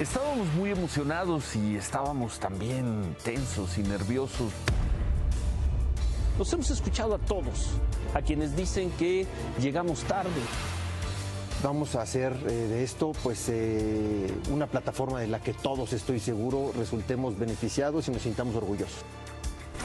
[0.00, 4.52] Estábamos muy emocionados y estábamos también tensos y nerviosos.
[6.38, 7.70] Los hemos escuchado a todos,
[8.12, 9.26] a quienes dicen que
[9.58, 10.42] llegamos tarde.
[11.62, 16.20] Vamos a hacer eh, de esto pues eh, una plataforma de la que todos, estoy
[16.20, 19.02] seguro, resultemos beneficiados y nos sintamos orgullosos.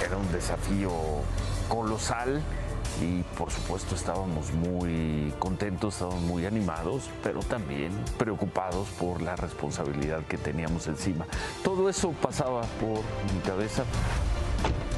[0.05, 0.91] Era un desafío
[1.69, 2.41] colosal
[3.01, 10.23] y por supuesto estábamos muy contentos, estábamos muy animados, pero también preocupados por la responsabilidad
[10.25, 11.25] que teníamos encima.
[11.63, 12.99] Todo eso pasaba por
[13.33, 13.83] mi cabeza.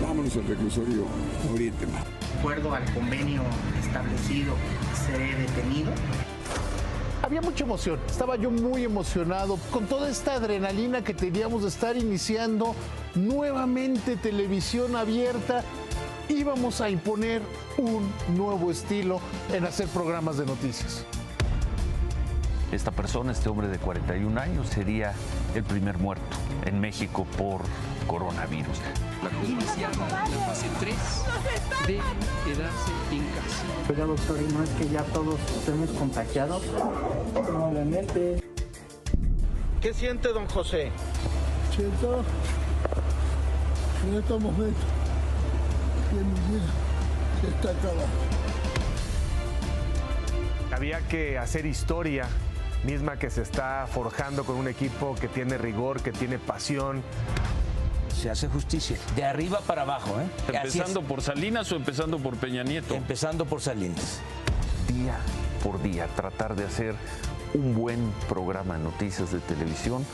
[0.01, 1.05] Vámonos al reclusorio
[1.49, 1.85] ahorita.
[1.85, 3.41] De acuerdo al convenio
[3.79, 4.53] establecido,
[5.05, 5.91] seré detenido.
[7.21, 11.95] Había mucha emoción, estaba yo muy emocionado con toda esta adrenalina que teníamos de estar
[11.95, 12.75] iniciando
[13.15, 15.63] nuevamente televisión abierta
[16.33, 17.41] íbamos a imponer
[17.77, 19.19] un nuevo estilo
[19.51, 21.05] en hacer programas de noticias.
[22.71, 25.13] Esta persona, este hombre de 41 años, sería
[25.53, 27.61] el primer muerto en México por
[28.07, 28.79] coronavirus.
[29.21, 30.95] La iniciada la fase 3
[31.87, 31.99] de
[32.45, 33.63] quedarse en casa.
[33.87, 36.63] Pero doctor, ¿y no es que ya todos estemos contagiados?
[37.33, 38.43] Probablemente.
[39.79, 40.91] ¿Qué siente don José?
[41.75, 42.23] Siento
[44.07, 45.02] en estos momentos
[47.41, 48.07] que está acabado.
[50.71, 52.27] Había que hacer historia
[52.83, 57.03] misma que se está forjando con un equipo que tiene rigor, que tiene pasión.
[58.13, 60.19] Se hace justicia, de arriba para abajo.
[60.19, 60.25] ¿eh?
[60.47, 62.95] ¿Empezando por Salinas o empezando por Peña Nieto?
[62.95, 64.21] Empezando por Salinas.
[64.87, 65.17] Día
[65.63, 66.95] por día, tratar de hacer
[67.53, 70.05] un buen programa de noticias de televisión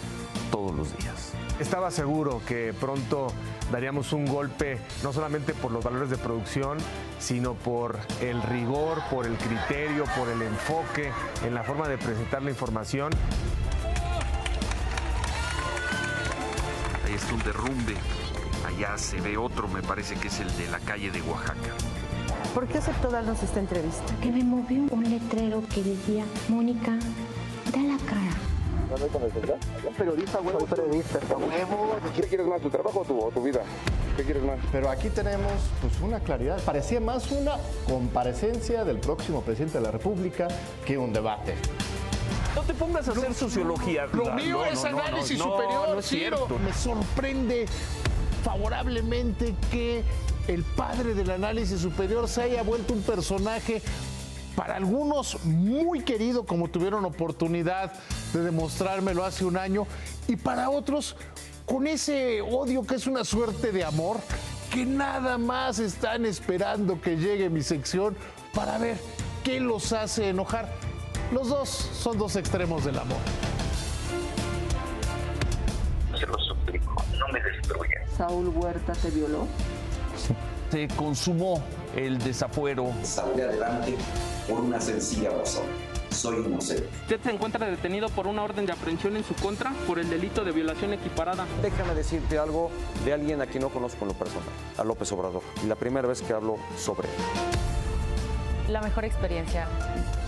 [0.51, 1.33] todos los días.
[1.59, 3.27] Estaba seguro que pronto
[3.71, 6.77] daríamos un golpe no solamente por los valores de producción,
[7.19, 11.11] sino por el rigor, por el criterio, por el enfoque
[11.45, 13.11] en la forma de presentar la información.
[17.05, 17.95] Ahí está un derrumbe,
[18.65, 21.73] allá se ve otro, me parece que es el de la calle de Oaxaca.
[22.53, 24.13] ¿Por qué aceptó darnos esta entrevista?
[24.21, 26.97] Que me movió un letrero que decía, Mónica,
[27.71, 28.49] da la cara.
[29.87, 30.59] Un periodista, huevo.
[30.59, 31.19] Un periodista.
[32.15, 33.61] ¿Qué quieres más, tu trabajo o tu, vida?
[34.17, 34.57] ¿Qué quieres más?
[34.71, 36.59] Pero aquí tenemos pues una claridad.
[36.63, 37.57] Parecía más una
[37.87, 40.47] comparecencia del próximo presidente de la República
[40.85, 41.53] que un debate.
[42.55, 44.07] No te pongas a hacer sociología.
[44.07, 46.47] Lo mío es análisis superior, Ciro.
[46.65, 47.67] Me sorprende
[48.43, 50.03] favorablemente que
[50.47, 53.83] el padre del análisis superior se haya vuelto un personaje
[54.59, 57.93] para algunos muy querido, como tuvieron oportunidad
[58.33, 59.87] de demostrármelo hace un año,
[60.27, 61.15] y para otros
[61.65, 64.17] con ese odio que es una suerte de amor,
[64.69, 68.17] que nada más están esperando que llegue mi sección
[68.53, 68.97] para ver
[69.45, 70.67] qué los hace enojar.
[71.31, 73.17] Los dos son dos extremos del amor.
[76.19, 78.03] Se lo suplico, no me destruyan.
[78.17, 79.47] ¿Saúl Huerta te violó?
[80.69, 81.63] Se consumó
[81.95, 82.91] el desafuero.
[83.03, 83.95] Saldré adelante
[84.49, 85.65] por una sencilla razón.
[86.09, 86.89] Soy inocente.
[87.03, 90.43] Usted se encuentra detenido por una orden de aprehensión en su contra por el delito
[90.43, 91.45] de violación equiparada.
[91.61, 92.71] Déjame decirte algo
[93.05, 95.43] de alguien a quien no conozco en lo personal, a López Obrador.
[95.63, 97.13] Y la primera vez que hablo sobre él.
[98.71, 99.67] La mejor experiencia,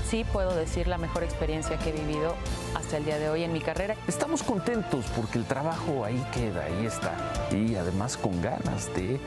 [0.08, 2.36] sí puedo decir la mejor experiencia que he vivido
[2.76, 3.96] hasta el día de hoy en mi carrera.
[4.08, 7.16] Estamos contentos porque el trabajo ahí queda, ahí está.
[7.52, 9.20] Y además con ganas de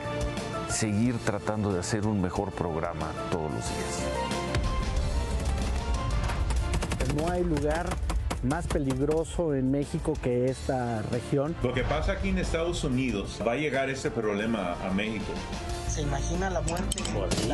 [0.69, 4.24] seguir tratando de hacer un mejor programa todos los días
[7.15, 7.87] no hay lugar
[8.43, 11.55] más peligroso en México que esta región.
[11.63, 15.25] Lo que pasa aquí en Estados Unidos, va a llegar ese problema a México.
[15.89, 17.03] ¿Se imagina la muerte?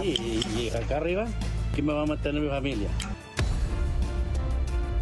[0.03, 1.27] y, acá arriba,
[1.73, 2.89] ¿quién me va a mantener mi familia?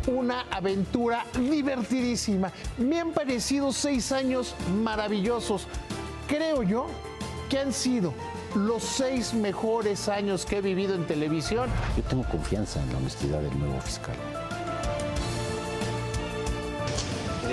[0.07, 2.51] Una aventura divertidísima.
[2.77, 5.67] Me han parecido seis años maravillosos.
[6.27, 6.87] Creo yo
[7.49, 8.13] que han sido
[8.55, 11.69] los seis mejores años que he vivido en televisión.
[11.95, 14.15] Yo tengo confianza en la honestidad del nuevo fiscal.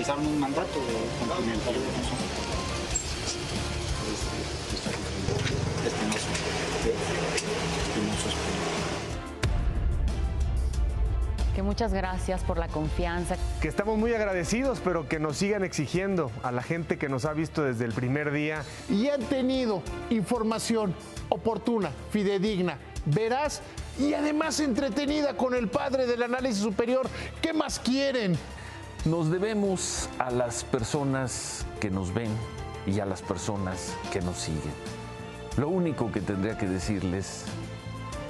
[0.07, 1.71] Realizaron un mandato de cumplimiento
[11.55, 13.37] que muchas gracias por la confianza.
[13.61, 17.33] Que estamos muy agradecidos, pero que nos sigan exigiendo a la gente que nos ha
[17.33, 18.63] visto desde el primer día.
[18.89, 20.95] Y han tenido información
[21.31, 23.61] oportuna, fidedigna, veraz
[23.99, 27.09] y además entretenida con el padre del análisis superior.
[27.41, 28.39] ¿Qué más quieren?
[29.07, 32.31] Nos debemos a las personas que nos ven
[32.89, 34.73] y a las personas que nos siguen.
[35.57, 37.45] Lo único que tendría que decirles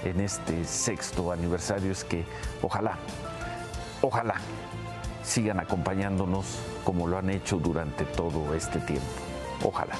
[0.04, 2.26] en este sexto aniversario es que
[2.60, 2.98] ojalá,
[4.02, 4.34] ojalá
[5.24, 9.06] sigan acompañándonos como lo han hecho durante todo este tiempo.
[9.64, 9.94] Ojalá.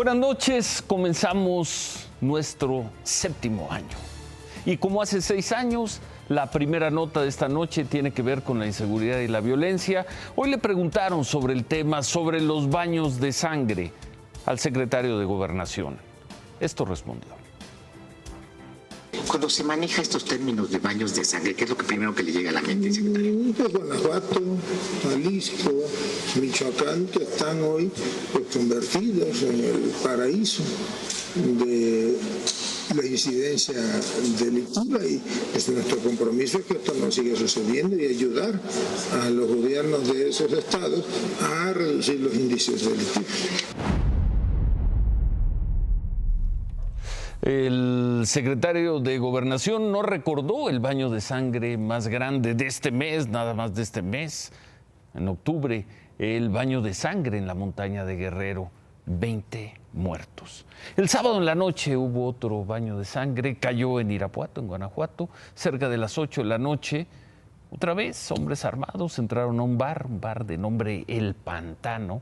[0.00, 3.98] Buenas noches, comenzamos nuestro séptimo año.
[4.64, 6.00] Y como hace seis años,
[6.30, 10.06] la primera nota de esta noche tiene que ver con la inseguridad y la violencia.
[10.36, 13.92] Hoy le preguntaron sobre el tema, sobre los baños de sangre,
[14.46, 15.98] al secretario de Gobernación.
[16.60, 17.39] Esto respondió.
[19.30, 22.24] Cuando se maneja estos términos de baños de sangre, ¿qué es lo que primero que
[22.24, 23.54] le llega a la mente, secretario?
[23.56, 24.42] Pues Guanajuato,
[25.04, 25.70] Jalisco,
[26.40, 27.92] Michoacán, que están hoy
[28.32, 30.64] pues, convertidos en el paraíso
[31.36, 32.16] de
[32.96, 33.80] la incidencia
[34.36, 35.22] delictiva y
[35.54, 38.60] es nuestro compromiso es que esto no siga sucediendo y ayudar
[39.22, 41.04] a los gobiernos de esos estados
[41.40, 43.99] a reducir los índices delictivos.
[47.42, 53.28] El secretario de Gobernación no recordó el baño de sangre más grande de este mes,
[53.28, 54.52] nada más de este mes,
[55.14, 55.86] en octubre,
[56.18, 58.70] el baño de sangre en la montaña de Guerrero,
[59.06, 60.66] 20 muertos.
[60.98, 65.30] El sábado en la noche hubo otro baño de sangre, cayó en Irapuato, en Guanajuato,
[65.54, 67.06] cerca de las 8 de la noche.
[67.70, 72.20] Otra vez, hombres armados entraron a un bar, un bar de nombre El Pantano,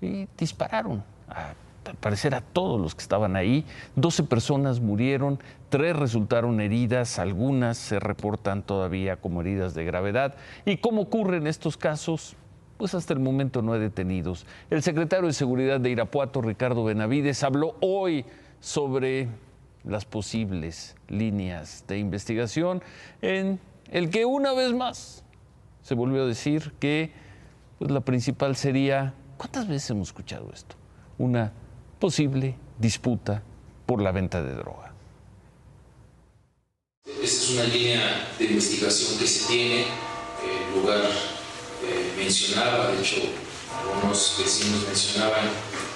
[0.00, 1.54] y dispararon a
[1.90, 3.64] al parecer a todos los que estaban ahí.
[3.96, 5.38] 12 personas murieron,
[5.68, 10.36] tres resultaron heridas, algunas se reportan todavía como heridas de gravedad.
[10.64, 12.36] ¿Y cómo ocurre en estos casos?
[12.76, 14.46] Pues hasta el momento no hay detenidos.
[14.70, 18.24] El secretario de Seguridad de Irapuato, Ricardo Benavides, habló hoy
[18.60, 19.28] sobre
[19.84, 22.82] las posibles líneas de investigación
[23.22, 23.58] en
[23.90, 25.24] el que una vez más
[25.82, 27.12] se volvió a decir que
[27.78, 30.76] pues la principal sería, ¿cuántas veces hemos escuchado esto?
[31.18, 31.52] Una
[32.00, 33.42] posible disputa
[33.86, 34.92] por la venta de droga.
[37.04, 39.84] Esta es una línea de investigación que se tiene.
[40.42, 43.20] El lugar eh, mencionaba, de hecho,
[43.78, 45.48] algunos vecinos mencionaban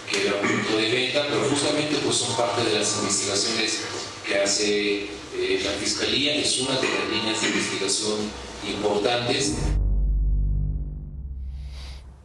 [0.09, 3.85] que era un punto de venta, pero justamente pues son parte de las investigaciones
[4.27, 8.19] que hace eh, la Fiscalía, es una de las líneas de investigación
[8.69, 9.57] importantes.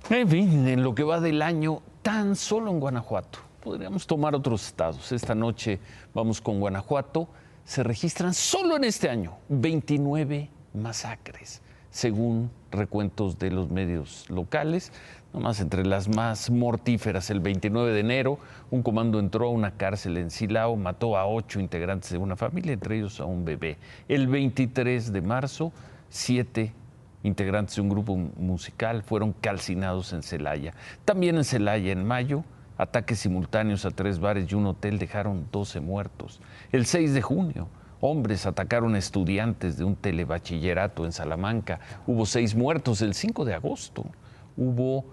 [0.09, 4.65] En fin, en lo que va del año, tan solo en Guanajuato, podríamos tomar otros
[4.67, 5.11] estados.
[5.11, 5.79] Esta noche
[6.13, 7.27] vamos con Guanajuato.
[7.63, 11.61] Se registran solo en este año 29 masacres,
[11.91, 14.91] según recuentos de los medios locales.
[15.33, 18.39] Nomás entre las más mortíferas, el 29 de enero,
[18.71, 22.73] un comando entró a una cárcel en Silao, mató a ocho integrantes de una familia,
[22.73, 23.77] entre ellos a un bebé.
[24.07, 25.71] El 23 de marzo,
[26.09, 26.73] siete
[27.21, 30.73] integrantes de un grupo musical fueron calcinados en Celaya.
[31.05, 32.43] También en Celaya, en mayo,
[32.79, 36.39] Ataques simultáneos a tres bares y un hotel dejaron 12 muertos.
[36.71, 37.67] El 6 de junio,
[37.99, 41.81] hombres atacaron a estudiantes de un telebachillerato en Salamanca.
[42.07, 43.01] Hubo seis muertos.
[43.01, 44.05] El 5 de agosto
[44.55, 45.05] hubo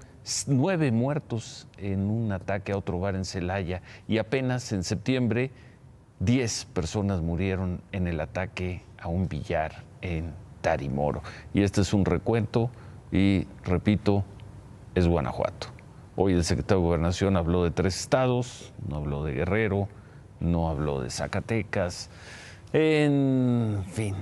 [0.46, 3.82] nueve muertos en un ataque a otro bar en Celaya.
[4.06, 5.50] Y apenas en septiembre,
[6.20, 11.22] 10 personas murieron en el ataque a un billar en Tarimoro.
[11.52, 12.70] Y este es un recuento
[13.10, 14.24] y, repito,
[14.94, 15.75] es Guanajuato.
[16.18, 19.86] Hoy el secretario de Gobernación habló de tres estados, no habló de Guerrero,
[20.40, 22.08] no habló de Zacatecas.
[22.72, 24.14] En fin,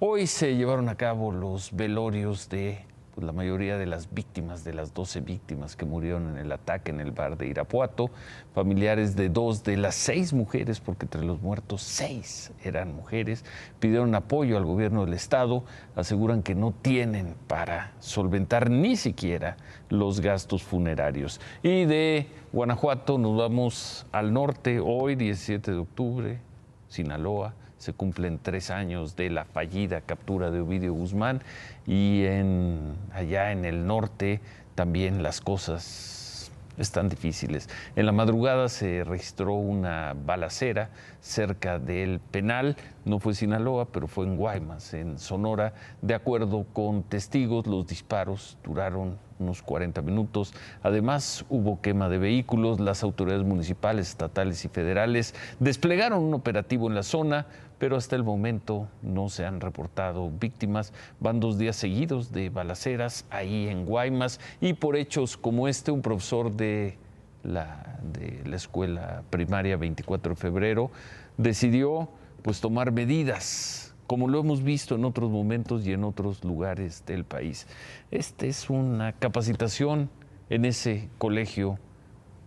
[0.00, 2.84] hoy se llevaron a cabo los velorios de
[3.18, 6.92] pues, la mayoría de las víctimas, de las 12 víctimas que murieron en el ataque
[6.92, 8.10] en el bar de Irapuato,
[8.54, 13.44] familiares de dos de las seis mujeres, porque entre los muertos seis eran mujeres,
[13.80, 15.64] pidieron apoyo al gobierno del estado,
[15.96, 19.56] aseguran que no tienen para solventar ni siquiera
[19.88, 21.40] los gastos funerarios.
[21.64, 26.38] Y de Guanajuato nos vamos al norte, hoy 17 de octubre,
[26.86, 31.40] Sinaloa se cumplen tres años de la fallida captura de Ovidio Guzmán
[31.86, 34.40] y en, allá en el norte
[34.74, 37.68] también las cosas están difíciles.
[37.96, 44.26] En la madrugada se registró una balacera cerca del penal, no fue Sinaloa, pero fue
[44.26, 45.74] en Guaymas, en Sonora.
[46.02, 50.54] De acuerdo con testigos, los disparos duraron unos 40 minutos.
[50.82, 52.80] Además, hubo quema de vehículos.
[52.80, 57.46] Las autoridades municipales, estatales y federales desplegaron un operativo en la zona,
[57.78, 60.92] pero hasta el momento no se han reportado víctimas.
[61.20, 66.02] Van dos días seguidos de balaceras ahí en Guaymas y por hechos como este, un
[66.02, 66.98] profesor de
[67.42, 70.90] la, de la escuela primaria 24 de febrero
[71.36, 72.08] decidió
[72.42, 77.24] pues tomar medidas como lo hemos visto en otros momentos y en otros lugares del
[77.24, 77.66] país.
[78.10, 80.10] Esta es una capacitación
[80.48, 81.78] en ese colegio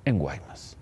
[0.04, 0.76] en Guaymas.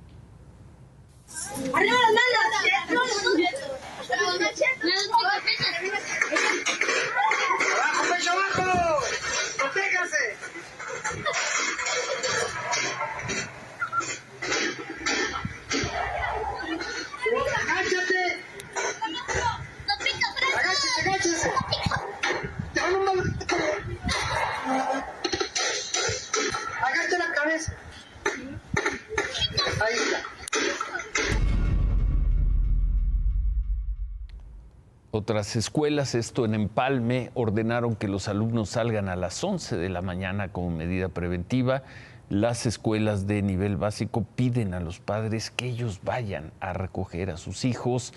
[35.12, 40.04] Otras escuelas, esto en Empalme, ordenaron que los alumnos salgan a las 11 de la
[40.04, 41.82] mañana como medida preventiva.
[42.30, 47.38] Las escuelas de nivel básico piden a los padres que ellos vayan a recoger a
[47.38, 48.14] sus hijos.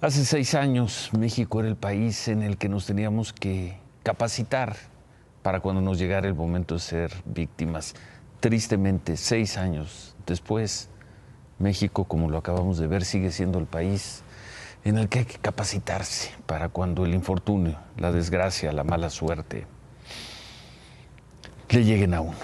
[0.00, 4.76] Hace seis años México era el país en el que nos teníamos que capacitar
[5.42, 7.94] para cuando nos llegara el momento de ser víctimas.
[8.40, 10.88] Tristemente, seis años después,
[11.58, 14.23] México, como lo acabamos de ver, sigue siendo el país
[14.84, 19.66] en el que hay que capacitarse para cuando el infortunio, la desgracia, la mala suerte
[21.70, 22.36] le lleguen a uno.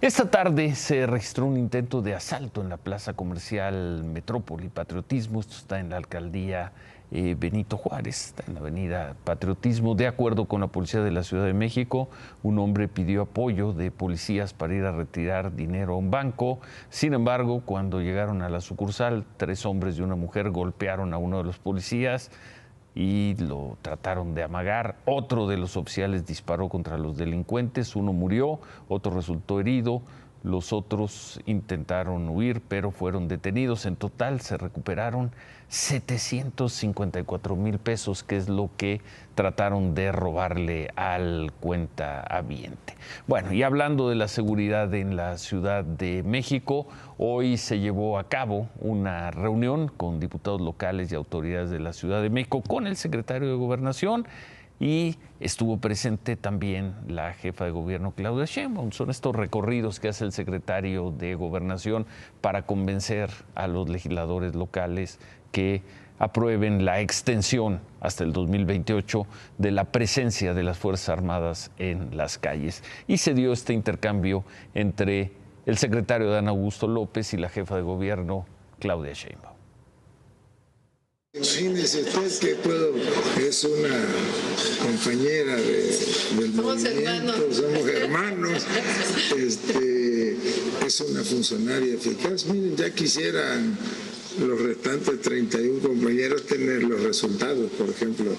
[0.00, 5.38] Esta tarde se registró un intento de asalto en la plaza comercial Metrópoli Patriotismo.
[5.38, 6.72] Esto está en la alcaldía
[7.14, 9.94] eh, Benito Juárez, en la avenida Patriotismo.
[9.94, 12.08] De acuerdo con la policía de la Ciudad de México,
[12.42, 16.60] un hombre pidió apoyo de policías para ir a retirar dinero a un banco.
[16.88, 21.38] Sin embargo, cuando llegaron a la sucursal, tres hombres y una mujer golpearon a uno
[21.38, 22.30] de los policías
[22.94, 24.96] y lo trataron de amagar.
[25.04, 30.02] Otro de los oficiales disparó contra los delincuentes, uno murió, otro resultó herido.
[30.42, 33.86] Los otros intentaron huir, pero fueron detenidos.
[33.86, 35.30] En total se recuperaron
[35.68, 39.00] 754 mil pesos, que es lo que
[39.34, 42.94] trataron de robarle al cuenta habiente.
[43.26, 48.24] Bueno, y hablando de la seguridad en la Ciudad de México, hoy se llevó a
[48.28, 52.96] cabo una reunión con diputados locales y autoridades de la Ciudad de México, con el
[52.96, 54.26] secretario de Gobernación
[54.82, 58.90] y estuvo presente también la jefa de gobierno Claudia Sheinbaum.
[58.90, 62.04] Son estos recorridos que hace el secretario de Gobernación
[62.40, 65.20] para convencer a los legisladores locales
[65.52, 65.82] que
[66.18, 69.24] aprueben la extensión hasta el 2028
[69.56, 72.82] de la presencia de las Fuerzas Armadas en las calles.
[73.06, 74.42] Y se dio este intercambio
[74.74, 75.30] entre
[75.64, 78.46] el secretario Dan Augusto López y la jefa de gobierno
[78.80, 79.51] Claudia Sheinbaum.
[81.34, 82.92] Imagínese usted que puedo,
[83.40, 84.04] es una
[84.82, 85.98] compañera de,
[86.38, 87.56] del somos movimiento, hermanos.
[87.56, 88.62] somos hermanos,
[89.38, 90.36] este,
[90.86, 92.44] es una funcionaria eficaz.
[92.44, 93.78] Miren, ya quisieran
[94.46, 98.36] los restantes 31 compañeros tener los resultados, por ejemplo,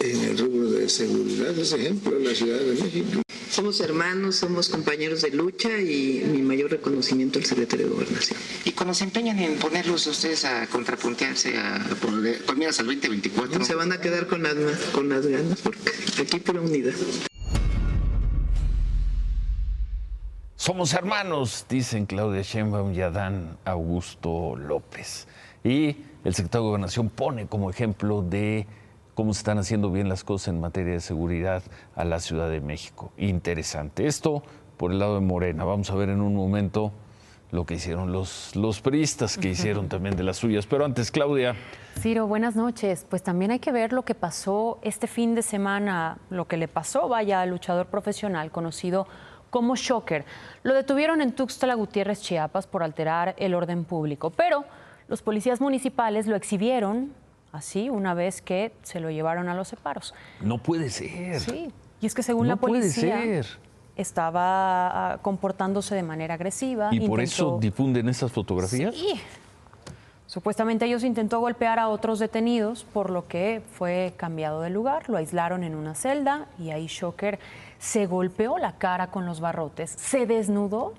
[0.00, 3.22] en el rubro de seguridad, es ejemplo en la Ciudad de México.
[3.52, 8.38] Somos hermanos, somos compañeros de lucha y mi mayor reconocimiento al secretario de Gobernación.
[8.64, 13.62] Y cuando se empeñan en ponerlos ustedes a contrapuntearse, a poner, al 2024.
[13.62, 14.54] Se van a quedar con las,
[14.94, 16.94] con las ganas, porque aquí por unidad.
[20.56, 25.26] Somos hermanos, dicen Claudia Sheinbaum y Adán Augusto López.
[25.62, 28.66] Y el secretario de Gobernación pone como ejemplo de
[29.14, 31.62] cómo se están haciendo bien las cosas en materia de seguridad
[31.94, 33.12] a la Ciudad de México.
[33.16, 34.06] Interesante.
[34.06, 34.42] Esto
[34.76, 35.64] por el lado de Morena.
[35.64, 36.92] Vamos a ver en un momento
[37.50, 40.66] lo que hicieron los, los priistas, que hicieron también de las suyas.
[40.66, 41.54] Pero antes, Claudia.
[42.00, 43.06] Ciro, buenas noches.
[43.08, 46.66] Pues también hay que ver lo que pasó este fin de semana, lo que le
[46.66, 49.06] pasó, vaya, al luchador profesional conocido
[49.50, 50.24] como Shocker.
[50.62, 54.64] Lo detuvieron en Tuxtla Gutiérrez, Chiapas, por alterar el orden público, pero
[55.08, 57.12] los policías municipales lo exhibieron
[57.52, 60.14] así una vez que se lo llevaron a los separos.
[60.40, 61.40] No puede ser.
[61.40, 63.22] Sí, y es que según la policía
[63.94, 66.88] estaba ah, comportándose de manera agresiva.
[66.92, 68.94] ¿Y por eso difunden esas fotografías?
[68.94, 69.20] Sí.
[70.26, 75.18] Supuestamente ellos intentó golpear a otros detenidos, por lo que fue cambiado de lugar, lo
[75.18, 77.38] aislaron en una celda y ahí Shocker
[77.78, 80.94] se golpeó la cara con los barrotes, se desnudó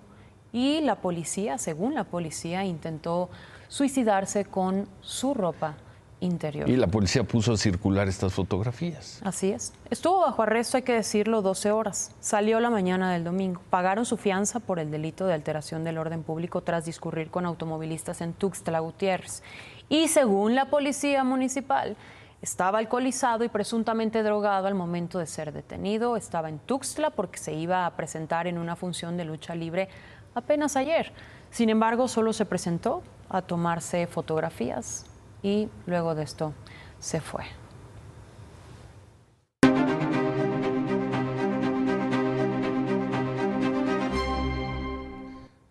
[0.52, 3.32] y la policía, según la policía, intentó
[3.70, 5.78] suicidarse con su ropa
[6.24, 6.70] interior.
[6.70, 9.20] Y la policía puso a circular estas fotografías.
[9.24, 9.74] Así es.
[9.90, 12.12] Estuvo bajo arresto, hay que decirlo, 12 horas.
[12.20, 13.62] Salió la mañana del domingo.
[13.70, 18.22] Pagaron su fianza por el delito de alteración del orden público tras discurrir con automovilistas
[18.22, 19.44] en Tuxtla Gutiérrez.
[19.90, 21.96] Y según la policía municipal,
[22.42, 26.18] estaba alcoholizado y presuntamente drogado al momento de ser detenido.
[26.18, 29.90] Estaba en Tuxtla porque se iba a presentar en una función de lucha libre
[30.36, 31.12] apenas ayer.
[31.52, 35.06] Sin embargo, solo se presentó a tomarse fotografías
[35.44, 36.54] y luego de esto
[37.00, 37.44] se fue.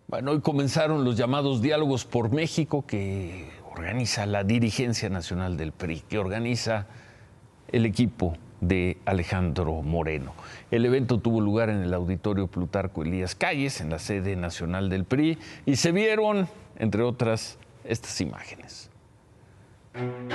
[0.07, 6.01] Bueno, hoy comenzaron los llamados diálogos por México que organiza la dirigencia nacional del PRI,
[6.01, 6.85] que organiza
[7.69, 10.33] el equipo de Alejandro Moreno.
[10.69, 15.03] El evento tuvo lugar en el auditorio Plutarco Elías Calles, en la sede nacional del
[15.03, 18.92] PRI, y se vieron, entre otras, estas imágenes.
[19.95, 20.33] うん。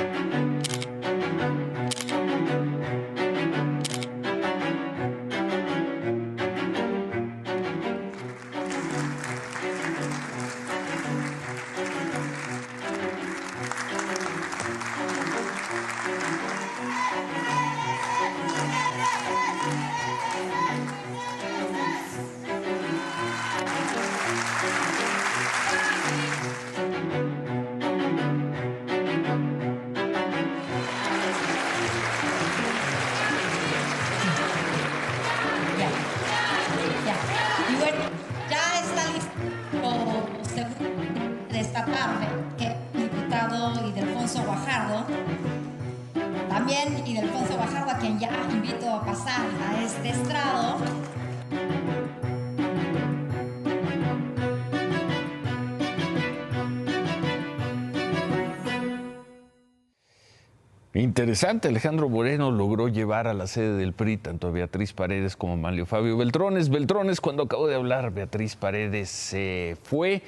[61.29, 65.53] Interesante, Alejandro Moreno logró llevar a la sede del PRI tanto a Beatriz Paredes como
[65.53, 66.71] a Manlio Fabio Beltrones.
[66.71, 70.23] Beltrones, cuando acabó de hablar, Beatriz Paredes se fue.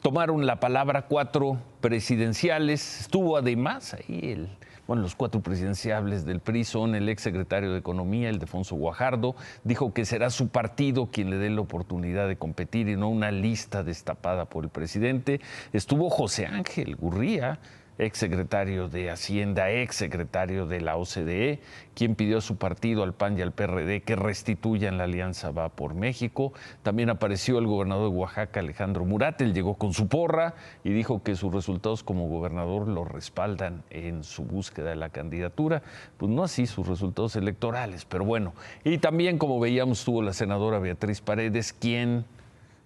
[0.00, 3.02] Tomaron la palabra cuatro presidenciales.
[3.02, 4.48] Estuvo además ahí el,
[4.86, 9.36] bueno, los cuatro presidenciales del PRI son el ex secretario de Economía, el Defonso Guajardo,
[9.64, 13.30] dijo que será su partido quien le dé la oportunidad de competir y no una
[13.30, 15.42] lista destapada por el presidente.
[15.74, 17.60] Estuvo José Ángel Gurría,
[17.98, 21.60] ex secretario de Hacienda, ex secretario de la OCDE,
[21.94, 25.68] quien pidió a su partido, al PAN y al PRD, que restituyan la alianza Va
[25.68, 26.52] por México.
[26.82, 29.40] También apareció el gobernador de Oaxaca, Alejandro Murat.
[29.40, 34.22] Él llegó con su porra y dijo que sus resultados como gobernador lo respaldan en
[34.22, 35.82] su búsqueda de la candidatura.
[36.16, 38.54] Pues no así sus resultados electorales, pero bueno.
[38.84, 42.24] Y también, como veíamos, tuvo la senadora Beatriz Paredes, quien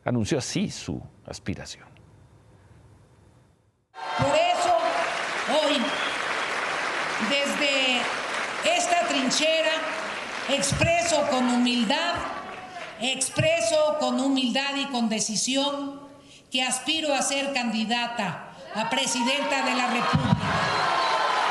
[0.04, 1.92] anunció así su aspiración.
[5.52, 5.76] Hoy,
[7.28, 8.00] desde
[8.76, 9.72] esta trinchera,
[10.48, 12.14] expreso con humildad,
[13.00, 16.00] expreso con humildad y con decisión
[16.50, 20.48] que aspiro a ser candidata a presidenta de la República,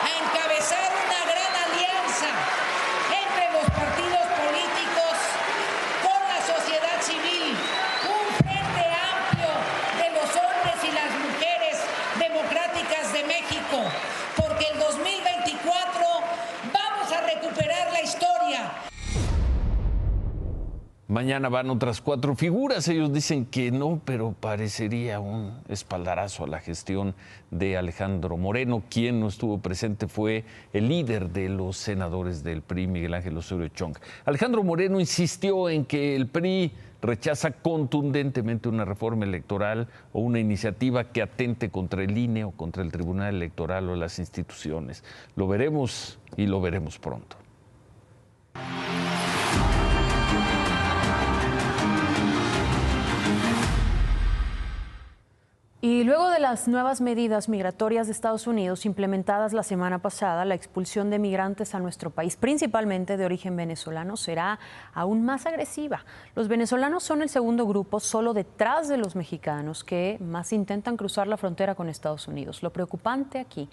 [0.02, 2.30] a encabezar una gran alianza
[3.10, 5.16] entre los partidos políticos
[6.02, 7.54] con la sociedad civil,
[8.10, 9.52] un frente amplio
[10.02, 11.78] de los hombres y las mujeres
[12.18, 13.78] democráticas de México,
[14.36, 16.02] porque el 2024
[16.74, 18.72] vamos a recuperar la historia.
[21.12, 22.88] Mañana van otras cuatro figuras.
[22.88, 27.16] Ellos dicen que no, pero parecería un espaldarazo a la gestión
[27.50, 28.82] de Alejandro Moreno.
[28.90, 33.68] Quien no estuvo presente fue el líder de los senadores del PRI, Miguel Ángel Osorio
[33.68, 33.98] Chong.
[34.24, 36.72] Alejandro Moreno insistió en que el PRI
[37.02, 42.84] rechaza contundentemente una reforma electoral o una iniciativa que atente contra el INE o contra
[42.84, 45.04] el Tribunal Electoral o las instituciones.
[45.36, 47.41] Lo veremos y lo veremos pronto.
[55.84, 60.54] Y luego de las nuevas medidas migratorias de Estados Unidos implementadas la semana pasada, la
[60.54, 64.60] expulsión de migrantes a nuestro país, principalmente de origen venezolano, será
[64.94, 66.06] aún más agresiva.
[66.36, 71.26] Los venezolanos son el segundo grupo, solo detrás de los mexicanos, que más intentan cruzar
[71.26, 72.62] la frontera con Estados Unidos.
[72.62, 73.68] Lo preocupante aquí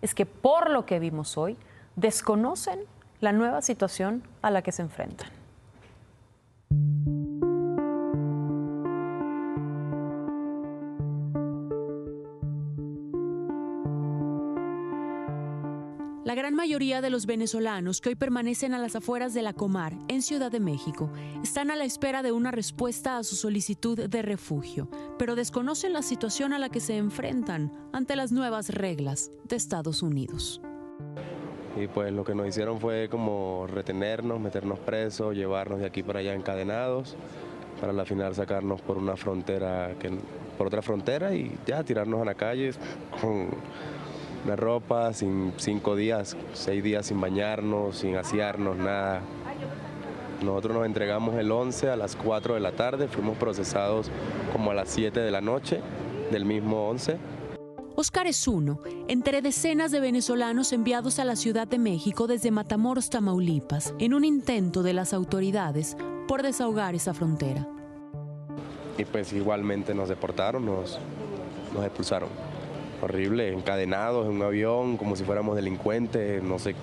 [0.00, 1.58] es que, por lo que vimos hoy,
[1.94, 2.80] desconocen
[3.20, 5.28] la nueva situación a la que se enfrentan.
[16.30, 19.94] La gran mayoría de los venezolanos que hoy permanecen a las afueras de la Comar,
[20.06, 21.10] en Ciudad de México,
[21.42, 24.88] están a la espera de una respuesta a su solicitud de refugio,
[25.18, 30.04] pero desconocen la situación a la que se enfrentan ante las nuevas reglas de Estados
[30.04, 30.62] Unidos.
[31.76, 36.20] Y pues lo que nos hicieron fue como retenernos, meternos presos, llevarnos de aquí para
[36.20, 37.16] allá encadenados,
[37.80, 40.16] para al final sacarnos por una frontera, que,
[40.56, 42.70] por otra frontera y ya tirarnos a la calle
[43.20, 43.48] con
[44.46, 49.20] la ropa, sin cinco días, seis días sin bañarnos, sin asearnos, nada.
[50.42, 54.10] Nosotros nos entregamos el 11 a las 4 de la tarde, fuimos procesados
[54.52, 55.80] como a las 7 de la noche
[56.30, 57.18] del mismo 11.
[57.96, 63.10] Oscar es uno, entre decenas de venezolanos enviados a la Ciudad de México desde Matamoros,
[63.10, 67.68] Tamaulipas, en un intento de las autoridades por desahogar esa frontera.
[68.96, 70.98] y pues igualmente nos deportaron, nos,
[71.74, 72.49] nos expulsaron.
[73.02, 76.74] Horrible, encadenados en un avión, como si fuéramos delincuentes, no sé.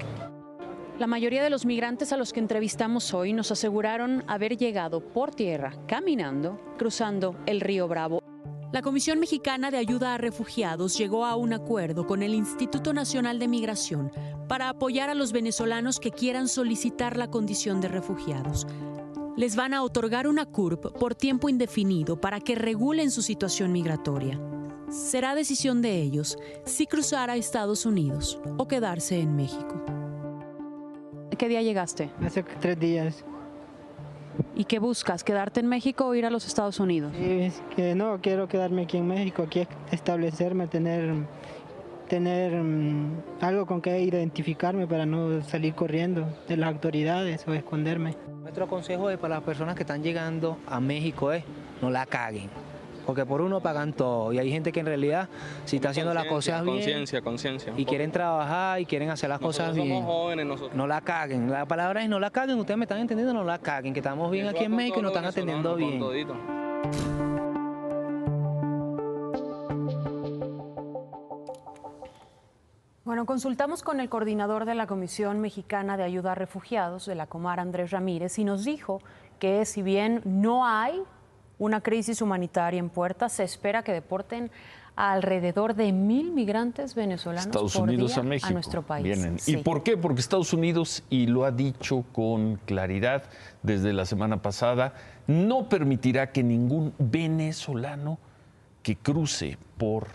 [0.98, 5.36] La mayoría de los migrantes a los que entrevistamos hoy nos aseguraron haber llegado por
[5.36, 8.24] tierra, caminando, cruzando el río Bravo.
[8.74, 13.38] La Comisión Mexicana de Ayuda a Refugiados llegó a un acuerdo con el Instituto Nacional
[13.38, 14.12] de Migración
[14.48, 18.66] para apoyar a los venezolanos que quieran solicitar la condición de refugiados.
[19.38, 24.40] Les van a otorgar una CURP por tiempo indefinido para que regulen su situación migratoria.
[24.90, 29.84] Será decisión de ellos si cruzar a Estados Unidos o quedarse en México.
[31.38, 32.10] ¿Qué día llegaste?
[32.26, 33.26] Hace tres días.
[34.56, 35.26] ¿Y qué buscas?
[35.26, 37.12] ¿Quedarte en México o ir a los Estados Unidos?
[37.18, 41.14] Sí, es que no, quiero quedarme aquí en México, aquí establecerme, tener,
[42.08, 48.16] tener mm, algo con que identificarme para no salir corriendo de las autoridades o esconderme.
[48.42, 51.44] Nuestro consejo es para las personas que están llegando a México es
[51.82, 52.50] no la caguen
[53.08, 54.34] porque por uno pagan todo.
[54.34, 55.30] Y hay gente que en realidad,
[55.64, 56.76] si está haciendo las cosas bien.
[56.76, 57.74] Conciencia, conciencia.
[57.78, 59.88] Y quieren trabajar y quieren hacer las cosas bien.
[59.88, 60.76] Somos jóvenes nosotros.
[60.76, 61.50] No la caguen.
[61.50, 62.60] La palabra es no la caguen.
[62.60, 63.94] Ustedes me están entendiendo, no la caguen.
[63.94, 66.04] Que estamos bien aquí en México y nos están atendiendo bien.
[73.06, 77.26] Bueno, consultamos con el coordinador de la Comisión Mexicana de Ayuda a Refugiados, de la
[77.26, 79.02] Comar, Andrés Ramírez, y nos dijo
[79.40, 81.02] que si bien no hay
[81.60, 83.30] una crisis humanitaria en puerta.
[83.30, 84.52] Se espera que deporten
[84.96, 88.54] a alrededor de mil migrantes venezolanos Estados por Unidos día a México.
[88.54, 89.04] nuestro país.
[89.04, 89.40] Vienen.
[89.40, 89.54] Sí.
[89.54, 89.96] ¿Y por qué?
[89.96, 93.24] Porque Estados Unidos, y lo ha dicho con claridad
[93.62, 94.96] desde la semana pasada,
[95.28, 98.18] no permitirá que ningún venezolano
[98.82, 100.08] que cruce por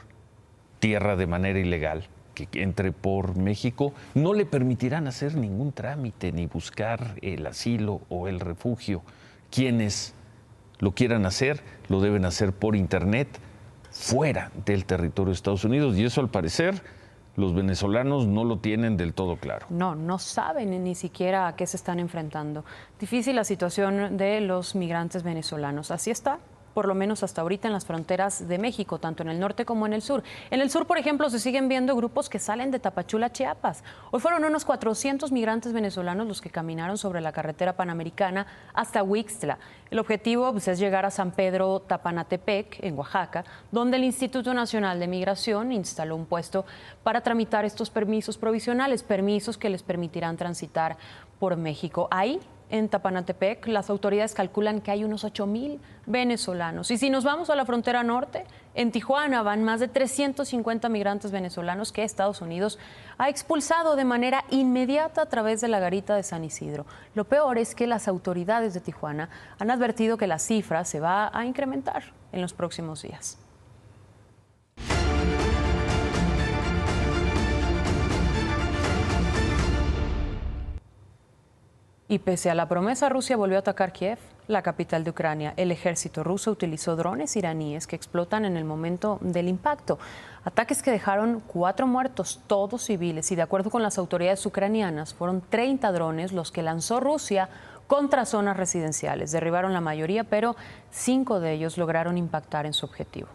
[0.81, 6.47] tierra de manera ilegal, que entre por México, no le permitirán hacer ningún trámite ni
[6.47, 9.03] buscar el asilo o el refugio.
[9.51, 10.15] Quienes
[10.83, 13.29] lo quieran hacer, lo deben hacer por Internet
[13.93, 16.83] fuera del territorio de Estados Unidos y eso al parecer
[17.37, 19.67] los venezolanos no lo tienen del todo claro.
[19.71, 22.65] No, no saben ni siquiera a qué se están enfrentando.
[22.99, 25.93] Difícil la situación de los migrantes venezolanos.
[25.93, 26.41] Así está
[26.75, 29.87] por lo menos hasta ahorita en las fronteras de México, tanto en el norte como
[29.87, 30.23] en el sur.
[30.51, 33.85] En el sur, por ejemplo, se siguen viendo grupos que salen de Tapachula, Chiapas.
[34.11, 39.59] Hoy fueron unos 400 migrantes venezolanos los que caminaron sobre la carretera panamericana hasta Huixtla.
[39.91, 44.99] El objetivo pues, es llegar a San Pedro Tapanatepec, en Oaxaca, donde el Instituto Nacional
[44.99, 46.65] de Migración instaló un puesto
[47.03, 50.97] para tramitar estos permisos provisionales, permisos que les permitirán transitar
[51.39, 52.09] por México.
[52.11, 52.41] Ahí
[52.73, 56.91] en Tapanatepec, las autoridades calculan que hay unos 8 mil venezolanos.
[56.91, 61.33] Y si nos vamos a la frontera norte, en Tijuana van más de 350 migrantes
[61.33, 62.79] venezolanos que Estados Unidos
[63.19, 66.87] ha expulsado de manera inmediata a través de la garita de San Isidro.
[67.15, 71.31] Lo peor es que las autoridades de Tijuana han advertido que la cifra se va
[71.37, 73.42] a incrementar en los próximos días.
[82.13, 85.55] Y pese a la promesa, Rusia volvió a atacar Kiev, la capital de Ucrania.
[85.57, 89.99] El ejército ruso utilizó drones iraníes que explotan en el momento del impacto.
[90.45, 95.41] Ataques que dejaron cuatro muertos, todos civiles, y de acuerdo con las autoridades ucranianas, fueron
[95.41, 97.49] 30 drones los que lanzó Rusia
[97.87, 99.33] contra zonas residenciales.
[99.33, 100.55] Derribaron la mayoría, pero
[100.91, 103.29] cinco de ellos lograron impactar en su objetivo.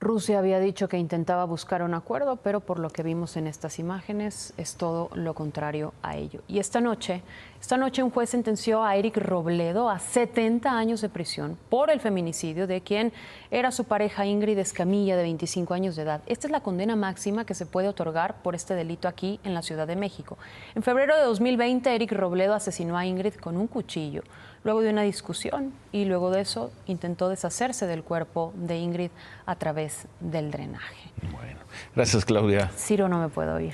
[0.00, 3.80] Rusia había dicho que intentaba buscar un acuerdo, pero por lo que vimos en estas
[3.80, 6.40] imágenes es todo lo contrario a ello.
[6.46, 7.22] Y esta noche,
[7.60, 11.98] esta noche un juez sentenció a Eric Robledo a 70 años de prisión por el
[11.98, 13.12] feminicidio de quien
[13.50, 16.22] era su pareja Ingrid Escamilla de 25 años de edad.
[16.26, 19.62] Esta es la condena máxima que se puede otorgar por este delito aquí en la
[19.62, 20.38] Ciudad de México.
[20.76, 24.22] En febrero de 2020 Eric Robledo asesinó a Ingrid con un cuchillo
[24.68, 29.10] luego de una discusión y luego de eso intentó deshacerse del cuerpo de Ingrid
[29.46, 31.10] a través del drenaje.
[31.32, 31.60] Bueno,
[31.96, 32.68] gracias Claudia.
[32.76, 33.72] Ciro no me puedo oír.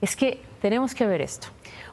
[0.00, 1.48] Es que tenemos que ver esto.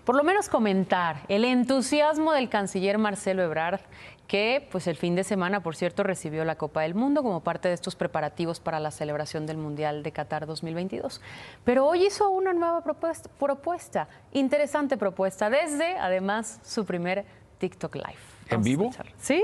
[0.05, 3.81] Por lo menos comentar el entusiasmo del canciller Marcelo Ebrard,
[4.27, 7.69] que pues el fin de semana, por cierto, recibió la Copa del Mundo como parte
[7.69, 11.21] de estos preparativos para la celebración del Mundial de Qatar 2022.
[11.63, 17.25] Pero hoy hizo una nueva propuesta, propuesta interesante propuesta, desde además su primer
[17.59, 18.17] TikTok Live.
[18.49, 18.91] ¿En vivo?
[19.21, 19.41] Sí.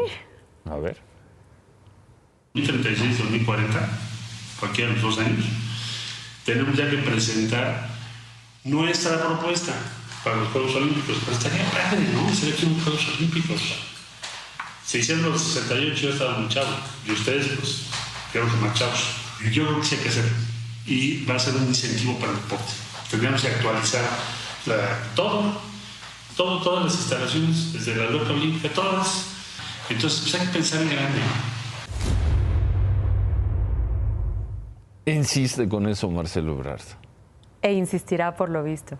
[0.66, 0.98] A ver.
[2.54, 3.90] 2036, 2040,
[4.60, 5.46] cualquiera de los dos años,
[6.46, 7.90] tenemos ya que presentar
[8.64, 9.74] nuestra propuesta
[10.24, 11.18] para los Juegos Olímpicos.
[11.26, 12.34] Pero estaría padre, ¿no?
[12.34, 13.62] Sería que unos Juegos Olímpicos.
[14.86, 16.70] Se hicieron los 68, yo estaba muy chavo.
[17.08, 17.86] Y ustedes, pues,
[18.32, 19.02] creo que más chavos.
[19.52, 20.26] Yo creo que sí hay que hacer.
[20.86, 22.72] Y va a ser un incentivo para el deporte.
[23.10, 24.04] Tendríamos que actualizar
[24.68, 25.60] la- todo
[26.36, 29.28] todo, todas las instalaciones, desde la loca olímpica, todas,
[29.90, 31.20] Entonces, pues hay que pensar en grande.
[35.06, 36.82] Insiste con eso Marcelo Ebrard.
[37.62, 38.98] E insistirá por lo visto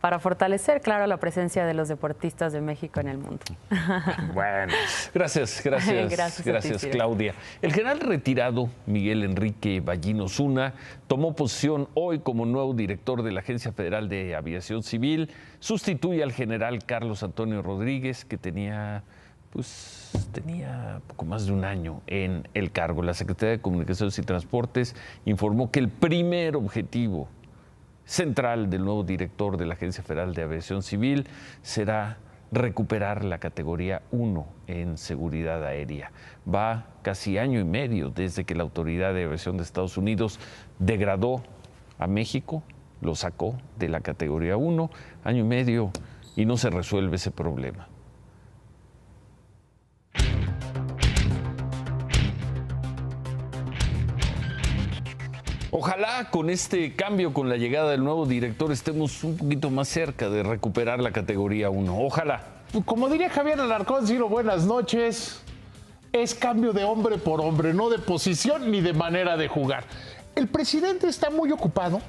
[0.00, 3.42] para fortalecer, claro, la presencia de los deportistas de México en el mundo.
[4.34, 4.72] Bueno,
[5.14, 7.34] gracias, gracias, gracias, gracias Claudia.
[7.62, 10.74] El general retirado Miguel Enrique Ballino Zuna
[11.06, 15.30] tomó posición hoy como nuevo director de la Agencia Federal de Aviación Civil.
[15.60, 19.02] Sustituye al general Carlos Antonio Rodríguez, que tenía
[19.50, 23.02] pues tenía poco más de un año en el cargo.
[23.02, 27.28] La Secretaría de Comunicaciones y Transportes informó que el primer objetivo
[28.06, 31.26] central del nuevo director de la Agencia Federal de Aviación Civil
[31.60, 32.18] será
[32.52, 36.12] recuperar la categoría 1 en seguridad aérea.
[36.48, 40.38] Va casi año y medio desde que la Autoridad de Aviación de Estados Unidos
[40.78, 41.42] degradó
[41.98, 42.62] a México,
[43.00, 44.90] lo sacó de la categoría 1,
[45.24, 45.90] año y medio,
[46.36, 47.88] y no se resuelve ese problema.
[55.72, 60.30] Ojalá con este cambio, con la llegada del nuevo director, estemos un poquito más cerca
[60.30, 61.98] de recuperar la categoría 1.
[61.98, 62.42] Ojalá.
[62.84, 65.40] Como diría Javier Alarcón, Ciro, buenas noches.
[66.12, 69.84] Es cambio de hombre por hombre, no de posición ni de manera de jugar.
[70.36, 72.00] El presidente está muy ocupado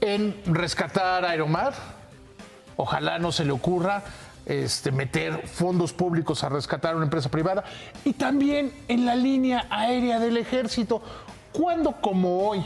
[0.00, 1.74] en rescatar a Aeromar.
[2.76, 4.04] Ojalá no se le ocurra
[4.46, 7.64] este, meter fondos públicos a rescatar a una empresa privada.
[8.04, 11.02] Y también en la línea aérea del ejército.
[11.56, 12.62] Cuando como hoy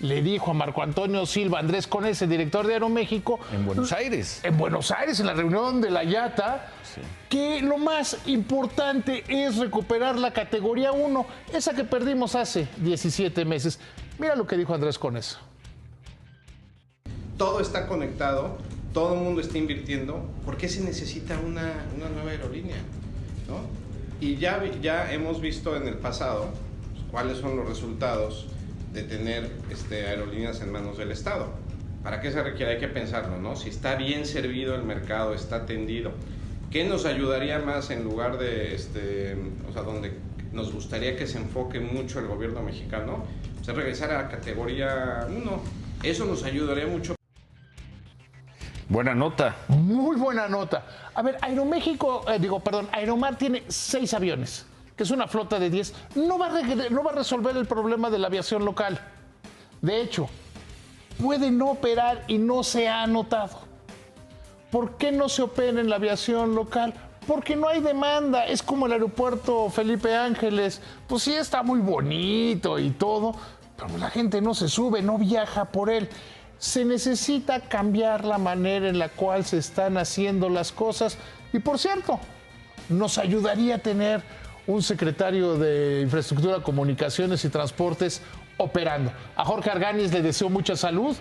[0.00, 3.38] le dijo a Marco Antonio Silva Andrés Conese, director de Aeroméxico.
[3.52, 4.40] En Buenos Aires.
[4.42, 6.66] En Buenos Aires, en la reunión de la IATA,
[7.28, 11.24] que lo más importante es recuperar la categoría 1,
[11.54, 13.78] esa que perdimos hace 17 meses.
[14.18, 15.36] Mira lo que dijo Andrés Conese.
[17.38, 18.58] Todo está conectado,
[18.92, 20.28] todo el mundo está invirtiendo.
[20.44, 22.78] ¿Por qué se necesita una, nueva aerolínea?
[24.20, 26.48] Y ya, ya hemos visto en el pasado
[27.12, 28.46] cuáles son los resultados
[28.92, 31.50] de tener este, aerolíneas en manos del Estado.
[32.02, 32.72] ¿Para qué se requiere?
[32.72, 33.54] Hay que pensarlo, ¿no?
[33.54, 36.12] Si está bien servido el mercado, está atendido.
[36.70, 39.36] ¿Qué nos ayudaría más en lugar de, este,
[39.68, 40.14] o sea, donde
[40.52, 43.24] nos gustaría que se enfoque mucho el gobierno mexicano?
[43.60, 45.62] O sea, regresar a la categoría 1.
[46.02, 47.14] Eso nos ayudaría mucho.
[48.88, 49.56] Buena nota.
[49.68, 51.10] Muy buena nota.
[51.14, 55.70] A ver, Aeroméxico, eh, digo, perdón, Aeromar tiene seis aviones que es una flota de
[55.70, 59.00] 10, no va, a no va resolver el problema de la aviación local.
[59.80, 60.28] De hecho,
[61.20, 63.60] puede no operar y no se ha anotado.
[64.70, 66.94] ¿Por qué no se opera en la aviación local?
[67.26, 68.46] Porque no hay demanda.
[68.46, 70.80] Es como el aeropuerto Felipe Ángeles.
[71.06, 73.34] Pues sí está muy bonito y todo,
[73.76, 76.08] pero la gente no se sube, no viaja por él.
[76.58, 81.18] Se necesita cambiar la manera en la cual se están haciendo las cosas.
[81.52, 82.18] Y por cierto,
[82.88, 84.22] nos ayudaría a tener
[84.66, 88.22] un secretario de Infraestructura, Comunicaciones y Transportes
[88.56, 89.12] operando.
[89.36, 91.16] A Jorge Arganis le deseo mucha salud,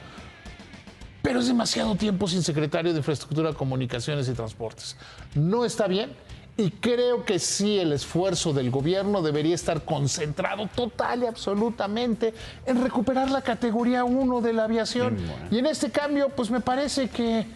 [1.22, 4.98] pero es demasiado tiempo sin secretario de Infraestructura, Comunicaciones y Transportes.
[5.36, 6.12] No está bien
[6.58, 12.34] y creo que sí el esfuerzo del gobierno debería estar concentrado total y absolutamente
[12.66, 15.18] en recuperar la categoría 1 de la aviación.
[15.50, 17.48] Y en este cambio, pues me parece que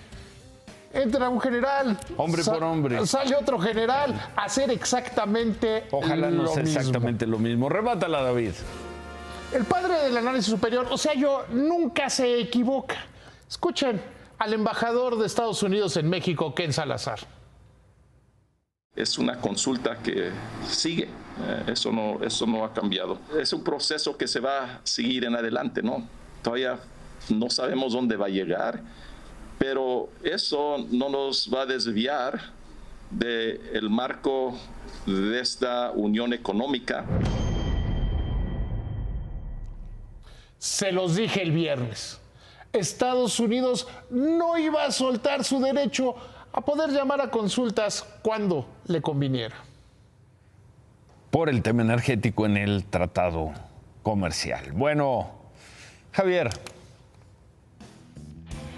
[0.96, 1.98] entra un general.
[2.18, 3.06] Hombre por hombre.
[3.06, 7.70] Sale otro general a hacer exactamente Ojalá no sea exactamente lo mismo.
[7.70, 8.54] Rebátala, David.
[9.54, 12.96] El padre del análisis superior, o sea, yo nunca se equivoca.
[13.48, 14.02] Escuchen
[14.38, 17.20] al embajador de Estados Unidos en México, Ken Salazar.
[18.96, 20.32] Es una consulta que
[20.68, 23.20] sigue, eh, eso, no, eso no ha cambiado.
[23.40, 26.08] Es un proceso que se va a seguir en adelante, ¿no?
[26.42, 26.80] Todavía
[27.30, 28.82] no sabemos dónde va a llegar
[29.58, 32.54] pero eso no nos va a desviar
[33.10, 34.56] del marco
[35.06, 37.06] de esta unión económica.
[40.58, 42.20] Se los dije el viernes.
[42.74, 46.16] Estados Unidos no iba a soltar su derecho
[46.52, 49.56] a poder llamar a consultas cuando le conviniera.
[51.32, 53.52] Por el tema energético en el tratado
[54.04, 54.72] comercial.
[54.72, 55.32] Bueno,
[56.12, 56.50] Javier,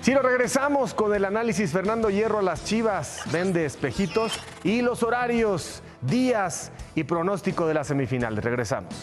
[0.07, 5.03] si lo regresamos con el análisis Fernando Hierro a las Chivas, vende espejitos y los
[5.03, 8.37] horarios, días y pronóstico de la semifinal.
[8.37, 8.93] Regresamos.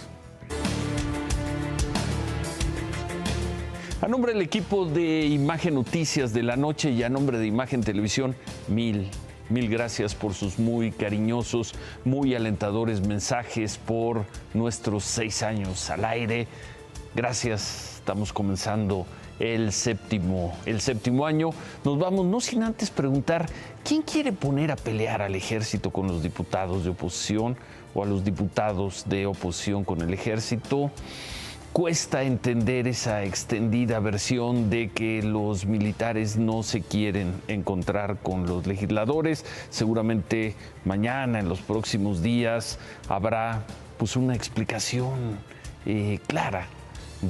[4.01, 7.83] A nombre del equipo de Imagen Noticias de la Noche y a nombre de Imagen
[7.83, 8.35] Televisión,
[8.69, 9.11] mil,
[9.51, 11.75] mil gracias por sus muy cariñosos,
[12.07, 16.49] muy alentadores mensajes por nuestros seis años al aire.
[17.15, 19.07] Gracias Estamos comenzando
[19.39, 21.51] el séptimo, el séptimo año.
[21.85, 23.47] Nos vamos no sin antes preguntar
[23.83, 27.57] quién quiere poner a pelear al ejército con los diputados de oposición
[27.95, 30.91] o a los diputados de oposición con el ejército.
[31.73, 38.69] Cuesta entender esa extendida versión de que los militares no se quieren encontrar con los
[38.69, 39.45] legisladores.
[39.71, 43.65] Seguramente mañana, en los próximos días, habrá
[43.99, 45.37] pues una explicación
[45.85, 46.69] eh, clara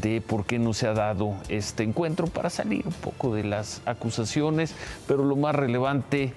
[0.01, 3.83] de por qué no se ha dado este encuentro para salir un poco de las
[3.87, 4.75] acusaciones,
[5.07, 6.33] pero lo más relevante,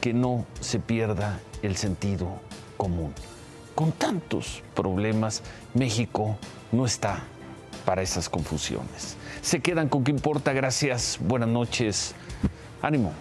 [0.00, 2.28] que no se pierda el sentido
[2.76, 3.12] común.
[3.74, 5.42] Con tantos problemas,
[5.74, 6.36] México
[6.72, 7.22] no está
[7.84, 9.16] para esas confusiones.
[9.42, 10.52] Se quedan con qué importa.
[10.52, 11.18] Gracias.
[11.20, 12.14] Buenas noches.
[12.82, 13.12] Ánimo.